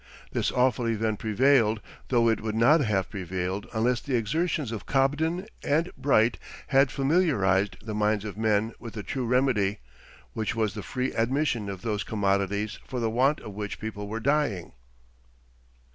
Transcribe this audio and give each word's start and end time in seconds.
This 0.31 0.51
awful 0.51 0.87
event 0.87 1.19
prevailed, 1.19 1.79
though 2.07 2.27
it 2.27 2.41
would 2.41 2.55
not 2.55 2.81
have 2.81 3.11
prevailed 3.11 3.67
unless 3.71 4.01
the 4.01 4.15
exertions 4.15 4.71
of 4.71 4.87
Cobden 4.87 5.45
and 5.63 5.91
Bright 5.95 6.39
had 6.69 6.89
familiarized 6.89 7.77
the 7.85 7.93
minds 7.93 8.25
of 8.25 8.35
men 8.35 8.73
with 8.79 8.95
the 8.95 9.03
true 9.03 9.27
remedy, 9.27 9.77
which 10.33 10.55
was 10.55 10.73
the 10.73 10.81
free 10.81 11.11
admission 11.13 11.69
of 11.69 11.83
those 11.83 12.03
commodities 12.03 12.79
for 12.83 12.99
the 12.99 13.11
want 13.11 13.41
of 13.41 13.53
which 13.53 13.79
people 13.79 14.07
were 14.07 14.19
dying. 14.19 14.71